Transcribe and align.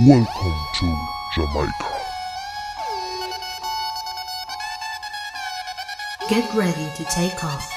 Welcome 0.00 0.26
to 0.80 0.86
Jamaica. 1.36 1.70
Get 6.28 6.44
ready 6.52 6.88
to 6.96 7.04
take 7.04 7.36
off. 7.44 7.70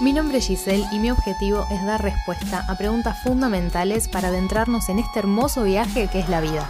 Mi 0.00 0.14
nombre 0.14 0.38
es 0.38 0.46
Giselle 0.46 0.86
y 0.90 1.00
mi 1.00 1.10
objetivo 1.10 1.66
es 1.70 1.84
dar 1.84 2.02
respuesta 2.02 2.64
a 2.66 2.78
preguntas 2.78 3.22
fundamentales 3.22 4.08
para 4.08 4.28
adentrarnos 4.28 4.88
en 4.88 5.00
este 5.00 5.18
hermoso 5.18 5.64
viaje 5.64 6.08
que 6.08 6.20
es 6.20 6.30
la 6.30 6.40
vida. 6.40 6.66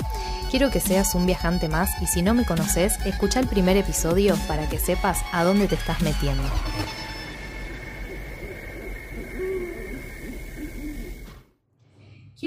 Quiero 0.51 0.73
que 0.73 0.81
seas 0.81 1.15
un 1.15 1.25
viajante 1.25 1.69
más 1.69 1.91
y 2.03 2.09
si 2.09 2.23
no 2.23 2.35
me 2.35 2.45
conoces, 2.45 2.99
escucha 3.07 3.39
el 3.39 3.47
primer 3.47 3.77
episodio 3.77 4.35
para 4.49 4.69
que 4.69 4.81
sepas 4.81 5.21
a 5.31 5.45
dónde 5.45 5.69
te 5.69 5.77
estás 5.77 6.03
metiendo. 6.03 6.51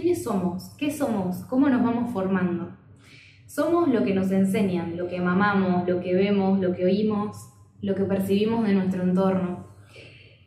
¿Quiénes 0.01 0.23
somos? 0.23 0.69
¿Qué 0.77 0.91
somos? 0.91 1.43
¿Cómo 1.49 1.67
nos 1.67 1.83
vamos 1.83 2.13
formando? 2.13 2.71
Somos 3.47 3.89
lo 3.89 4.05
que 4.05 4.13
nos 4.13 4.31
enseñan, 4.31 4.95
lo 4.95 5.09
que 5.09 5.19
mamamos, 5.19 5.85
lo 5.85 5.99
que 5.99 6.15
vemos, 6.15 6.57
lo 6.57 6.73
que 6.73 6.85
oímos, 6.85 7.49
lo 7.81 7.95
que 7.95 8.05
percibimos 8.05 8.65
de 8.65 8.75
nuestro 8.75 9.03
entorno. 9.03 9.67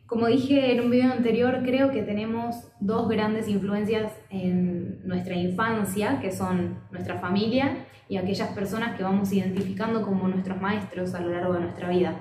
Como 0.07 0.25
dije 0.25 0.73
en 0.73 0.79
un 0.79 0.89
video 0.89 1.11
anterior, 1.11 1.59
creo 1.63 1.91
que 1.91 2.01
tenemos 2.01 2.67
dos 2.79 3.07
grandes 3.07 3.47
influencias 3.47 4.11
en 4.31 5.07
nuestra 5.07 5.35
infancia, 5.35 6.19
que 6.19 6.31
son 6.31 6.79
nuestra 6.89 7.19
familia 7.19 7.85
y 8.09 8.17
aquellas 8.17 8.49
personas 8.53 8.97
que 8.97 9.03
vamos 9.03 9.31
identificando 9.31 10.01
como 10.01 10.27
nuestros 10.27 10.59
maestros 10.59 11.13
a 11.13 11.21
lo 11.21 11.29
largo 11.29 11.53
de 11.53 11.59
nuestra 11.59 11.89
vida. 11.89 12.15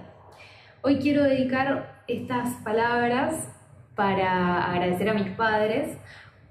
Hoy 0.82 0.98
quiero 0.98 1.22
dedicar 1.22 2.04
estas 2.08 2.56
palabras 2.56 3.48
para 3.94 4.70
agradecer 4.70 5.08
a 5.08 5.14
mis 5.14 5.28
padres 5.30 5.96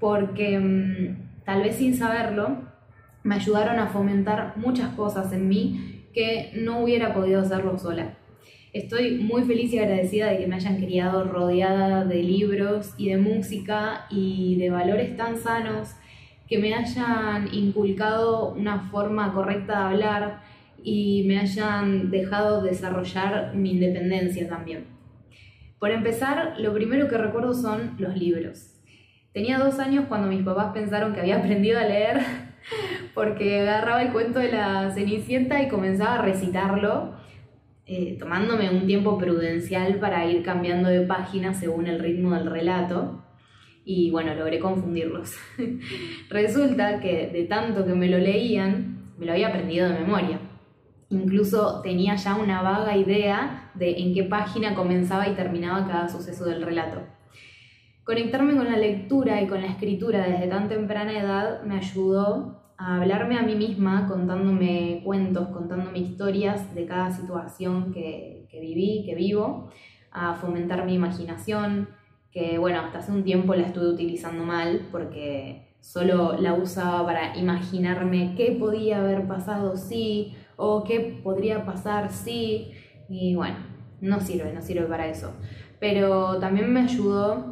porque 0.01 0.59
mm, 0.59 1.43
tal 1.45 1.61
vez 1.63 1.77
sin 1.77 1.95
saberlo 1.95 2.57
me 3.23 3.35
ayudaron 3.35 3.79
a 3.79 3.87
fomentar 3.87 4.57
muchas 4.57 4.93
cosas 4.95 5.31
en 5.31 5.47
mí 5.47 6.07
que 6.13 6.51
no 6.55 6.83
hubiera 6.83 7.13
podido 7.13 7.39
hacerlo 7.39 7.77
sola. 7.77 8.17
Estoy 8.73 9.17
muy 9.17 9.43
feliz 9.43 9.71
y 9.73 9.79
agradecida 9.79 10.31
de 10.31 10.39
que 10.39 10.47
me 10.47 10.55
hayan 10.55 10.77
criado 10.77 11.25
rodeada 11.25 12.03
de 12.03 12.23
libros 12.23 12.93
y 12.97 13.09
de 13.09 13.17
música 13.17 14.07
y 14.09 14.57
de 14.57 14.69
valores 14.69 15.15
tan 15.15 15.37
sanos, 15.37 15.89
que 16.47 16.57
me 16.57 16.73
hayan 16.73 17.53
inculcado 17.53 18.53
una 18.53 18.89
forma 18.89 19.33
correcta 19.33 19.73
de 19.77 19.85
hablar 19.85 20.41
y 20.83 21.25
me 21.27 21.39
hayan 21.39 22.09
dejado 22.11 22.61
desarrollar 22.61 23.55
mi 23.55 23.71
independencia 23.71 24.49
también. 24.49 24.85
Por 25.79 25.91
empezar, 25.91 26.55
lo 26.59 26.73
primero 26.73 27.07
que 27.07 27.17
recuerdo 27.17 27.53
son 27.53 27.95
los 27.99 28.17
libros. 28.17 28.80
Tenía 29.33 29.57
dos 29.57 29.79
años 29.79 30.05
cuando 30.09 30.27
mis 30.27 30.43
papás 30.43 30.73
pensaron 30.73 31.13
que 31.13 31.21
había 31.21 31.37
aprendido 31.39 31.79
a 31.79 31.83
leer 31.83 32.21
porque 33.13 33.61
agarraba 33.61 34.01
el 34.01 34.11
cuento 34.11 34.39
de 34.39 34.51
la 34.51 34.91
Cenicienta 34.91 35.61
y 35.61 35.67
comenzaba 35.67 36.15
a 36.15 36.21
recitarlo, 36.21 37.13
eh, 37.85 38.17
tomándome 38.19 38.69
un 38.69 38.85
tiempo 38.85 39.17
prudencial 39.17 39.95
para 39.95 40.25
ir 40.25 40.43
cambiando 40.43 40.89
de 40.89 41.01
página 41.01 41.53
según 41.53 41.87
el 41.87 41.99
ritmo 41.99 42.33
del 42.35 42.49
relato. 42.49 43.23
Y 43.83 44.11
bueno, 44.11 44.35
logré 44.35 44.59
confundirlos. 44.59 45.35
Resulta 46.29 46.99
que 46.99 47.27
de 47.27 47.43
tanto 47.45 47.85
que 47.85 47.95
me 47.95 48.07
lo 48.07 48.19
leían, 48.19 49.13
me 49.17 49.25
lo 49.25 49.31
había 49.31 49.47
aprendido 49.47 49.89
de 49.89 49.99
memoria. 49.99 50.39
Incluso 51.09 51.81
tenía 51.81 52.15
ya 52.15 52.35
una 52.35 52.61
vaga 52.61 52.95
idea 52.95 53.71
de 53.73 53.91
en 53.99 54.13
qué 54.13 54.23
página 54.23 54.75
comenzaba 54.75 55.27
y 55.27 55.35
terminaba 55.35 55.87
cada 55.87 56.07
suceso 56.07 56.45
del 56.45 56.61
relato. 56.61 57.01
Conectarme 58.03 58.55
con 58.55 58.65
la 58.65 58.77
lectura 58.77 59.41
y 59.41 59.47
con 59.47 59.61
la 59.61 59.67
escritura 59.67 60.27
desde 60.27 60.47
tan 60.47 60.67
temprana 60.67 61.19
edad 61.19 61.61
me 61.63 61.75
ayudó 61.75 62.73
a 62.75 62.95
hablarme 62.95 63.37
a 63.37 63.43
mí 63.43 63.55
misma 63.55 64.07
contándome 64.07 65.01
cuentos, 65.05 65.49
contándome 65.49 65.99
historias 65.99 66.73
de 66.73 66.85
cada 66.87 67.11
situación 67.11 67.93
que, 67.93 68.47
que 68.49 68.59
viví, 68.59 69.03
que 69.05 69.13
vivo, 69.13 69.69
a 70.11 70.33
fomentar 70.33 70.83
mi 70.83 70.95
imaginación, 70.95 71.89
que 72.31 72.57
bueno, 72.57 72.79
hasta 72.79 72.99
hace 72.99 73.11
un 73.11 73.23
tiempo 73.23 73.53
la 73.53 73.67
estuve 73.67 73.89
utilizando 73.89 74.43
mal 74.43 74.87
porque 74.91 75.75
solo 75.79 76.37
la 76.39 76.55
usaba 76.55 77.05
para 77.05 77.37
imaginarme 77.37 78.33
qué 78.35 78.57
podía 78.59 78.99
haber 78.99 79.27
pasado 79.27 79.77
si 79.77 80.35
o 80.55 80.83
qué 80.83 81.21
podría 81.23 81.65
pasar 81.65 82.11
si 82.11 82.71
y 83.09 83.35
bueno, 83.35 83.57
no 83.99 84.19
sirve, 84.21 84.53
no 84.53 84.61
sirve 84.61 84.87
para 84.87 85.07
eso. 85.07 85.33
Pero 85.79 86.39
también 86.39 86.71
me 86.71 86.81
ayudó 86.81 87.50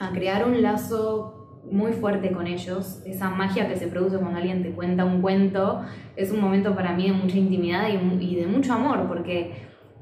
a 0.00 0.10
crear 0.12 0.48
un 0.48 0.60
lazo 0.62 1.62
muy 1.70 1.92
fuerte 1.92 2.32
con 2.32 2.46
ellos. 2.46 3.02
Esa 3.04 3.28
magia 3.28 3.68
que 3.68 3.76
se 3.76 3.86
produce 3.86 4.16
cuando 4.16 4.38
alguien 4.38 4.62
te 4.62 4.70
cuenta 4.70 5.04
un 5.04 5.20
cuento 5.20 5.82
es 6.16 6.32
un 6.32 6.40
momento 6.40 6.74
para 6.74 6.94
mí 6.94 7.06
de 7.06 7.12
mucha 7.12 7.36
intimidad 7.36 7.86
y, 8.18 8.34
de 8.34 8.46
mucho 8.46 8.72
amor, 8.72 9.06
porque 9.06 9.52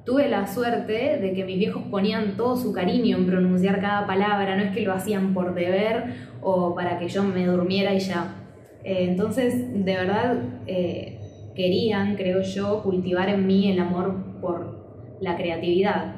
tuve 0.06 0.28
la 0.28 0.46
suerte 0.46 1.18
de 1.18 1.32
que 1.34 1.44
mis 1.44 1.58
viejos 1.58 1.82
ponían 1.90 2.36
todo 2.36 2.56
su 2.56 2.72
cariño 2.72 3.18
en 3.18 3.26
pronunciar 3.26 3.80
cada 3.80 4.06
palabra, 4.06 4.56
no 4.56 4.62
es 4.62 4.70
que 4.70 4.82
lo 4.82 4.94
hacían 4.94 5.34
por 5.34 5.52
deber 5.52 6.14
o 6.40 6.74
para 6.76 6.98
que 6.98 7.08
yo 7.08 7.24
me 7.24 7.44
durmiera 7.44 7.92
y 7.92 7.98
ya. 7.98 8.36
Eh, 8.84 9.04
entonces, 9.10 9.84
de 9.84 9.94
verdad, 9.94 10.38
eh, 10.68 11.18
querían, 11.56 12.14
creo 12.14 12.40
yo, 12.42 12.84
cultivar 12.84 13.28
en 13.28 13.48
mí 13.48 13.70
el 13.70 13.80
amor 13.80 14.14
por 14.40 15.18
la 15.20 15.36
creatividad 15.36 16.17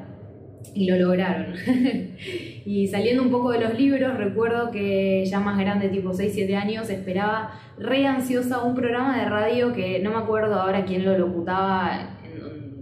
y 0.73 0.89
lo 0.89 0.97
lograron. 0.97 1.53
y 2.65 2.87
saliendo 2.87 3.23
un 3.23 3.31
poco 3.31 3.51
de 3.51 3.59
los 3.59 3.77
libros, 3.77 4.17
recuerdo 4.17 4.71
que 4.71 5.25
ya 5.25 5.39
más 5.39 5.59
grande, 5.59 5.89
tipo 5.89 6.13
6, 6.13 6.31
7 6.33 6.55
años, 6.55 6.89
esperaba 6.89 7.59
re 7.77 8.05
ansiosa 8.05 8.63
un 8.63 8.75
programa 8.75 9.17
de 9.17 9.25
radio 9.29 9.73
que 9.73 9.99
no 9.99 10.11
me 10.11 10.17
acuerdo 10.17 10.55
ahora 10.55 10.85
quién 10.85 11.03
lo 11.03 11.17
locutaba, 11.17 12.17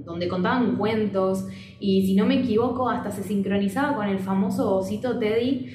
donde 0.03 0.27
contaban 0.27 0.75
cuentos 0.75 1.45
y 1.79 2.05
si 2.05 2.15
no 2.15 2.25
me 2.25 2.39
equivoco 2.39 2.89
hasta 2.89 3.11
se 3.11 3.23
sincronizaba 3.23 3.95
con 3.95 4.07
el 4.07 4.19
famoso 4.19 4.75
osito 4.75 5.19
Teddy. 5.19 5.69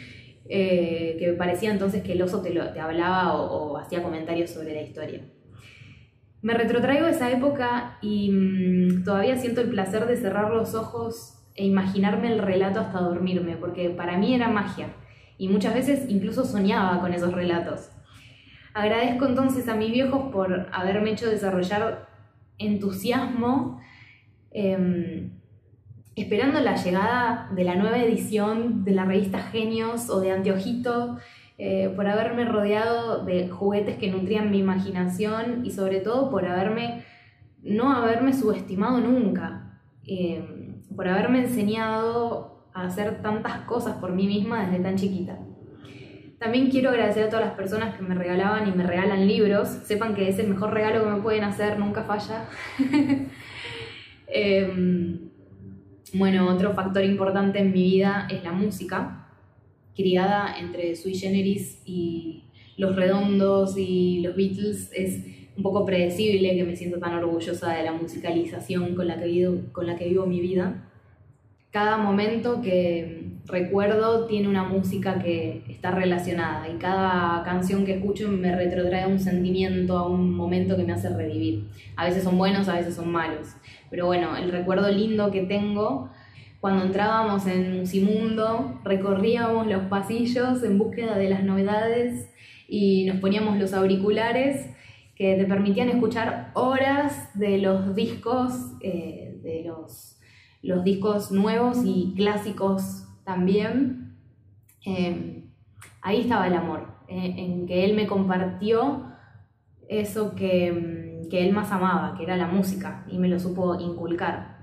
Eh, 0.47 1.16
que 1.19 1.32
parecía 1.32 1.70
entonces 1.70 2.03
que 2.03 2.12
el 2.12 2.20
oso 2.20 2.43
te, 2.43 2.50
hablaba 2.78 3.32
o, 3.34 3.78
hacía 3.78 4.03
comentarios 4.03 4.50
sobre 4.50 4.75
la 4.75 4.82
historia. 4.82 5.22
Me 6.43 6.53
retrotraigo 6.53 7.06
a 7.06 7.10
esa 7.10 7.31
época 7.31 7.97
y 8.03 8.31
mmm, 8.31 9.04
todavía 9.04 9.37
siento 9.37 9.62
el 9.62 9.70
placer 9.70 10.06
de 10.06 10.19
cerrar 10.19 10.53
los 10.53 10.75
ojos 10.75 11.44
e 11.54 11.65
imaginarme 11.66 12.32
el 12.32 12.38
relato 12.38 12.81
hasta 12.81 13.00
dormirme, 13.00 13.56
porque 13.56 13.91
para 13.91 14.16
mí 14.19 14.34
era 14.34 14.48
magia 14.48 14.88
y 15.38 15.48
muchas 15.48 15.75
veces 15.75 16.06
incluso 16.09 16.44
soñaba 16.44 17.00
con 17.00 17.12
esos 17.12 17.32
relatos. 17.32 17.91
Agradezco 18.72 19.26
entonces 19.26 19.69
a 19.69 19.75
mis 19.75 19.93
viejos 19.93 20.32
por 20.32 20.69
haberme 20.72 21.12
hecho 21.12 21.28
desarrollar 21.28 22.09
entusiasmo 22.59 23.81
eh, 24.50 25.31
esperando 26.16 26.60
la 26.60 26.76
llegada 26.76 27.50
de 27.54 27.64
la 27.64 27.75
nueva 27.75 27.98
edición 27.98 28.84
de 28.84 28.93
la 28.93 29.04
revista 29.04 29.38
Genios 29.38 30.10
o 30.10 30.20
de 30.20 30.31
Anteojito, 30.31 31.19
eh, 31.59 31.93
por 31.94 32.06
haberme 32.06 32.44
rodeado 32.44 33.25
de 33.25 33.48
juguetes 33.48 33.97
que 33.97 34.10
nutrían 34.10 34.50
mi 34.50 34.59
imaginación 34.59 35.64
y 35.64 35.70
sobre 35.70 36.00
todo 36.00 36.31
por 36.31 36.47
haberme, 36.47 37.04
no 37.62 37.93
haberme 37.93 38.32
subestimado 38.32 39.00
nunca. 39.00 39.81
Eh, 40.06 40.53
por 40.97 41.09
haberme 41.09 41.41
enseñado 41.41 42.69
a 42.72 42.87
hacer 42.87 43.22
tantas 43.22 43.60
cosas 43.62 43.97
por 43.97 44.12
mí 44.12 44.27
misma 44.27 44.66
desde 44.66 44.82
tan 44.82 44.97
chiquita. 44.97 45.38
También 46.38 46.71
quiero 46.71 46.91
agradecer 46.91 47.25
a 47.25 47.28
todas 47.31 47.44
las 47.47 47.55
personas 47.55 47.97
que 47.97 48.03
me 48.03 48.15
regalaban 48.15 48.69
y 48.69 48.72
me 48.72 48.84
regalan 48.84 49.27
libros. 49.27 49.69
Sepan 49.69 50.15
que 50.15 50.28
es 50.28 50.38
el 50.38 50.49
mejor 50.49 50.75
regalo 50.75 51.05
que 51.05 51.10
me 51.10 51.22
pueden 51.22 51.44
hacer, 51.44 51.78
nunca 51.78 52.05
falla. 52.05 52.47
Em, 54.27 55.31
bueno, 56.15 56.49
otro 56.49 56.75
factor 56.75 57.05
importante 57.05 57.61
en 57.61 57.72
mi 57.72 57.82
vida 57.84 58.26
es 58.28 58.43
la 58.43 58.50
música, 58.50 59.28
criada 59.94 60.56
entre 60.59 60.97
Sui 60.97 61.14
Generis 61.14 61.81
y 61.85 62.50
Los 62.76 62.97
Redondos 62.97 63.76
y 63.76 64.23
los 64.23 64.35
Beatles. 64.35 64.90
Es 64.93 65.25
un 65.56 65.62
poco 65.62 65.84
predecible 65.84 66.56
que 66.56 66.64
me 66.64 66.76
siento 66.76 66.98
tan 66.98 67.14
orgullosa 67.14 67.72
de 67.72 67.84
la 67.84 67.92
musicalización 67.92 68.94
con 68.94 69.06
la 69.06 69.18
que 69.18 69.26
vivo, 69.26 69.60
con 69.72 69.86
la 69.86 69.96
que 69.96 70.08
vivo 70.08 70.26
mi 70.26 70.40
vida. 70.40 70.90
Cada 71.70 71.96
momento 71.96 72.60
que 72.62 73.24
recuerdo 73.46 74.26
tiene 74.26 74.48
una 74.48 74.64
música 74.64 75.18
que 75.18 75.64
está 75.68 75.90
relacionada 75.90 76.68
y 76.68 76.78
cada 76.78 77.42
canción 77.44 77.84
que 77.84 77.94
escucho 77.94 78.28
me 78.28 78.54
retrotrae 78.54 79.06
un 79.06 79.18
sentimiento, 79.18 79.98
a 79.98 80.08
un 80.08 80.34
momento 80.34 80.76
que 80.76 80.84
me 80.84 80.92
hace 80.92 81.08
revivir. 81.08 81.68
A 81.96 82.04
veces 82.04 82.24
son 82.24 82.38
buenos, 82.38 82.68
a 82.68 82.76
veces 82.76 82.94
son 82.94 83.10
malos. 83.10 83.48
Pero 83.90 84.06
bueno, 84.06 84.36
el 84.36 84.50
recuerdo 84.50 84.88
lindo 84.90 85.30
que 85.30 85.42
tengo 85.42 86.10
cuando 86.60 86.86
entrábamos 86.86 87.46
en 87.46 87.76
Musimundo, 87.76 88.80
recorríamos 88.84 89.66
los 89.66 89.82
pasillos 89.82 90.62
en 90.62 90.78
búsqueda 90.78 91.18
de 91.18 91.28
las 91.28 91.44
novedades 91.44 92.30
y 92.66 93.04
nos 93.04 93.18
poníamos 93.18 93.58
los 93.58 93.74
auriculares 93.74 94.70
que 95.14 95.37
te 95.37 95.44
permitían 95.44 95.88
escuchar 95.88 96.50
horas 96.55 97.31
de 97.34 97.58
los 97.58 97.94
discos, 97.94 98.52
eh, 98.81 99.38
de 99.43 99.64
los, 99.64 100.19
los, 100.62 100.82
discos 100.82 101.31
nuevos 101.31 101.82
y 101.84 102.14
clásicos 102.16 103.06
también. 103.25 104.16
Eh, 104.84 105.44
ahí 106.02 106.22
estaba 106.22 106.46
el 106.46 106.55
amor, 106.55 106.88
eh, 107.08 107.34
en 107.38 107.66
que 107.66 107.84
él 107.84 107.94
me 107.94 108.06
compartió 108.06 109.05
eso 109.88 110.34
que, 110.34 110.72
mm, 110.72 111.28
que 111.28 111.46
él 111.46 111.52
más 111.52 111.70
amaba, 111.70 112.16
que 112.16 112.25
era 112.25 112.37
la 112.37 112.46
música, 112.46 113.05
y 113.08 113.19
me 113.19 113.28
lo 113.28 113.38
supo 113.38 113.78
inculcar. 113.81 114.55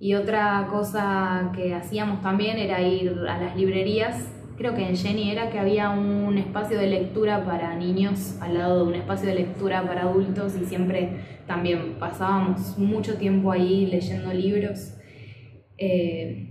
Y 0.00 0.14
otra 0.14 0.68
cosa 0.70 1.52
que 1.54 1.74
hacíamos 1.74 2.20
también 2.20 2.58
era 2.58 2.82
ir 2.82 3.10
a 3.28 3.38
las 3.38 3.56
librerías. 3.56 4.33
Creo 4.56 4.74
que 4.74 4.88
en 4.88 4.96
Jenny 4.96 5.30
era 5.30 5.50
que 5.50 5.58
había 5.58 5.90
un 5.90 6.38
espacio 6.38 6.78
de 6.78 6.86
lectura 6.86 7.44
para 7.44 7.74
niños 7.74 8.38
al 8.40 8.54
lado 8.54 8.84
de 8.84 8.88
un 8.90 8.94
espacio 8.94 9.28
de 9.28 9.34
lectura 9.34 9.82
para 9.82 10.02
adultos 10.02 10.54
y 10.60 10.64
siempre 10.64 11.10
también 11.46 11.96
pasábamos 11.98 12.78
mucho 12.78 13.16
tiempo 13.16 13.50
ahí 13.50 13.86
leyendo 13.86 14.32
libros. 14.32 14.94
Eh, 15.76 16.46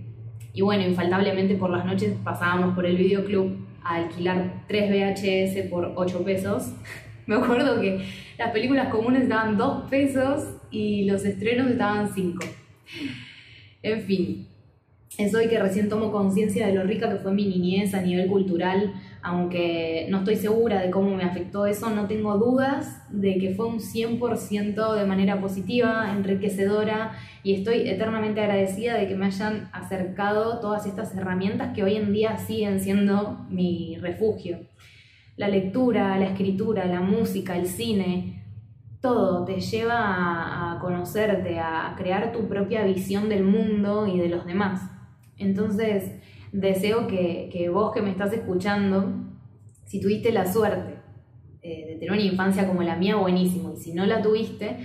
y 0.52 0.60
bueno, 0.60 0.86
infaltablemente 0.86 1.54
por 1.54 1.70
las 1.70 1.86
noches 1.86 2.14
pasábamos 2.22 2.74
por 2.74 2.84
el 2.84 2.96
videoclub 2.96 3.56
a 3.82 3.96
alquilar 3.96 4.64
3 4.68 4.90
VHS 4.90 5.70
por 5.70 5.94
8 5.96 6.24
pesos. 6.24 6.74
Me 7.26 7.36
acuerdo 7.36 7.80
que 7.80 8.04
las 8.36 8.50
películas 8.50 8.88
comunes 8.88 9.22
estaban 9.22 9.56
2 9.56 9.88
pesos 9.88 10.44
y 10.70 11.06
los 11.06 11.24
estrenos 11.24 11.70
estaban 11.70 12.12
5. 12.14 12.44
En 13.82 14.02
fin, 14.02 14.48
es 15.16 15.34
hoy 15.34 15.48
que 15.48 15.58
recién 15.58 15.88
tomo 15.88 16.10
conciencia 16.10 16.66
de 16.66 16.74
lo 16.74 16.82
rica 16.82 17.08
que 17.08 17.20
fue 17.20 17.32
mi 17.32 17.46
niñez 17.46 17.94
a 17.94 18.00
nivel 18.00 18.28
cultural, 18.28 18.94
aunque 19.22 20.06
no 20.10 20.18
estoy 20.18 20.36
segura 20.36 20.80
de 20.80 20.90
cómo 20.90 21.14
me 21.14 21.22
afectó 21.22 21.66
eso, 21.66 21.90
no 21.90 22.06
tengo 22.06 22.36
dudas 22.36 23.02
de 23.10 23.38
que 23.38 23.54
fue 23.54 23.66
un 23.66 23.78
100% 23.78 24.94
de 24.94 25.06
manera 25.06 25.40
positiva, 25.40 26.12
enriquecedora 26.12 27.12
y 27.44 27.54
estoy 27.54 27.88
eternamente 27.88 28.40
agradecida 28.40 28.96
de 28.96 29.06
que 29.06 29.14
me 29.14 29.26
hayan 29.26 29.68
acercado 29.72 30.58
todas 30.60 30.86
estas 30.86 31.14
herramientas 31.16 31.74
que 31.74 31.84
hoy 31.84 31.96
en 31.96 32.12
día 32.12 32.36
siguen 32.38 32.80
siendo 32.80 33.46
mi 33.48 33.96
refugio. 34.00 34.58
La 35.36 35.48
lectura, 35.48 36.18
la 36.18 36.26
escritura, 36.26 36.86
la 36.86 37.00
música, 37.00 37.56
el 37.56 37.66
cine, 37.66 38.42
todo 39.00 39.44
te 39.44 39.60
lleva 39.60 40.72
a, 40.72 40.78
conocerte, 40.80 41.58
a 41.58 41.94
crear 41.96 42.32
tu 42.32 42.48
propia 42.48 42.84
visión 42.84 43.28
del 43.28 43.44
mundo 43.44 44.06
y 44.06 44.18
de 44.18 44.28
los 44.28 44.46
demás. 44.46 44.93
Entonces, 45.36 46.12
deseo 46.52 47.06
que, 47.06 47.68
vos 47.72 47.92
que 47.92 48.02
me 48.02 48.10
estás 48.10 48.32
escuchando, 48.32 49.12
si 49.84 50.00
tuviste 50.00 50.32
la 50.32 50.50
suerte 50.50 50.94
eh, 51.62 51.86
de 51.88 51.94
tener 51.96 52.12
una 52.12 52.22
infancia 52.22 52.66
como 52.66 52.82
la 52.82 52.96
mía, 52.96 53.16
buenísimo, 53.16 53.72
y 53.72 53.76
si 53.76 53.92
no 53.92 54.06
la 54.06 54.22
tuviste, 54.22 54.76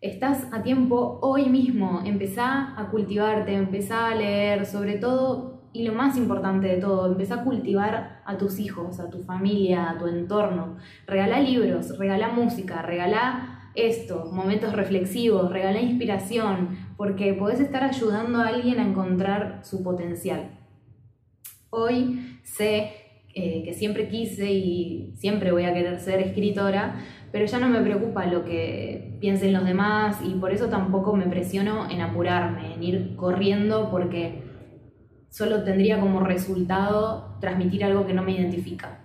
estás 0.00 0.46
a 0.52 0.62
tiempo 0.62 1.18
hoy 1.22 1.48
mismo, 1.48 2.02
empezá 2.04 2.78
a 2.78 2.90
cultivarte, 2.90 3.54
empezá 3.54 4.08
a 4.08 4.14
leer, 4.14 4.66
sobre 4.66 4.98
todo, 4.98 5.54
y 5.72 5.82
lo 5.84 5.92
más 5.92 6.16
importante 6.16 6.68
de 6.68 6.76
todo, 6.76 7.06
empezá 7.06 7.36
a 7.36 7.44
cultivar 7.44 8.22
a 8.24 8.38
tus 8.38 8.58
hijos, 8.60 9.00
a 9.00 9.10
tu 9.10 9.22
familia, 9.24 9.90
a 9.90 9.98
tu 9.98 10.06
entorno. 10.06 10.76
Regala 11.06 11.40
libros, 11.40 11.98
regala 11.98 12.28
música, 12.28 12.80
regala 12.80 13.70
esto, 13.74 14.30
momentos 14.32 14.72
reflexivos, 14.72 15.50
regala 15.50 15.80
inspiración, 15.80 16.83
porque 16.96 17.34
podés 17.34 17.60
estar 17.60 17.84
ayudando 17.84 18.38
a 18.38 18.48
alguien 18.48 18.78
a 18.78 18.86
encontrar 18.86 19.60
su 19.62 19.82
potencial. 19.82 20.58
Hoy 21.70 22.38
sé 22.42 22.92
eh, 23.34 23.62
que 23.64 23.74
siempre 23.74 24.08
quise 24.08 24.52
y 24.52 25.12
siempre 25.16 25.50
voy 25.50 25.64
a 25.64 25.74
querer 25.74 25.98
ser 25.98 26.20
escritora, 26.20 27.00
pero 27.32 27.46
ya 27.46 27.58
no 27.58 27.68
me 27.68 27.80
preocupa 27.80 28.26
lo 28.26 28.44
que 28.44 29.16
piensen 29.20 29.52
los 29.52 29.64
demás 29.64 30.20
y 30.24 30.34
por 30.34 30.52
eso 30.52 30.68
tampoco 30.68 31.16
me 31.16 31.26
presiono 31.26 31.90
en 31.90 32.00
apurarme, 32.00 32.74
en 32.74 32.82
ir 32.82 33.16
corriendo 33.16 33.90
porque 33.90 34.42
solo 35.30 35.64
tendría 35.64 35.98
como 35.98 36.20
resultado 36.20 37.36
transmitir 37.40 37.84
algo 37.84 38.06
que 38.06 38.14
no 38.14 38.22
me 38.22 38.32
identifica. 38.32 39.00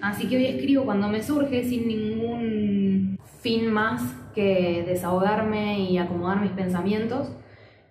Así 0.00 0.26
que 0.26 0.36
hoy 0.36 0.46
escribo 0.46 0.84
cuando 0.84 1.08
me 1.08 1.22
surge 1.22 1.62
sin 1.62 1.86
ningún 1.86 3.16
fin 3.40 3.72
más 3.72 4.02
que 4.34 4.84
desahogarme 4.86 5.80
y 5.80 5.98
acomodar 5.98 6.40
mis 6.40 6.52
pensamientos 6.52 7.32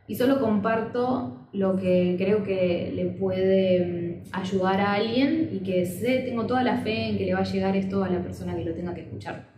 y 0.07 0.15
solo 0.15 0.39
comparto 0.39 1.47
lo 1.53 1.77
que 1.77 2.15
creo 2.17 2.43
que 2.43 2.91
le 2.93 3.05
puede 3.05 4.21
mm, 4.25 4.35
ayudar 4.35 4.81
a 4.81 4.93
alguien 4.93 5.49
y 5.51 5.59
que 5.59 5.85
sé, 5.85 6.19
tengo 6.19 6.45
toda 6.45 6.63
la 6.63 6.77
fe 6.77 7.09
en 7.09 7.17
que 7.17 7.25
le 7.25 7.33
va 7.33 7.39
a 7.39 7.43
llegar 7.43 7.75
esto 7.75 8.03
a 8.03 8.09
la 8.09 8.21
persona 8.21 8.55
que 8.55 8.65
lo 8.65 8.73
tenga 8.73 8.93
que 8.93 9.01
escuchar 9.01 9.49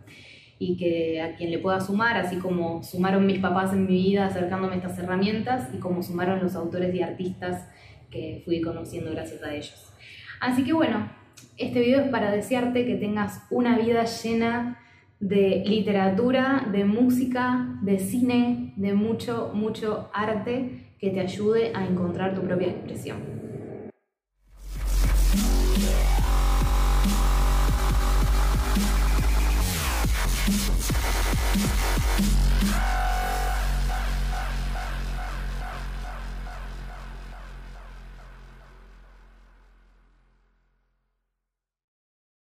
y 0.58 0.76
que 0.76 1.20
a 1.20 1.34
quien 1.34 1.50
le 1.50 1.58
pueda 1.58 1.80
sumar, 1.80 2.16
así 2.16 2.36
como 2.36 2.82
sumaron 2.82 3.26
mis 3.26 3.38
papás 3.38 3.72
en 3.72 3.86
mi 3.86 3.94
vida 3.94 4.26
acercándome 4.26 4.76
estas 4.76 4.98
herramientas 4.98 5.68
y 5.74 5.78
como 5.78 6.02
sumaron 6.02 6.40
los 6.40 6.54
autores 6.54 6.94
y 6.94 7.02
artistas 7.02 7.68
que 8.10 8.42
fui 8.44 8.60
conociendo 8.60 9.10
gracias 9.10 9.42
a 9.42 9.52
ellos. 9.52 9.92
Así 10.40 10.64
que 10.64 10.72
bueno, 10.72 11.10
este 11.56 11.80
video 11.80 12.00
es 12.00 12.08
para 12.08 12.30
desearte 12.30 12.86
que 12.86 12.94
tengas 12.94 13.42
una 13.50 13.78
vida 13.78 14.04
llena 14.04 14.78
de 15.20 15.62
literatura, 15.66 16.68
de 16.70 16.84
música, 16.84 17.78
de 17.82 17.98
cine, 17.98 18.74
de 18.76 18.92
mucho, 18.94 19.52
mucho 19.54 20.10
arte 20.12 20.94
que 20.98 21.10
te 21.10 21.20
ayude 21.20 21.72
a 21.74 21.86
encontrar 21.86 22.34
tu 22.34 22.42
propia 22.42 22.68
expresión. 22.68 23.53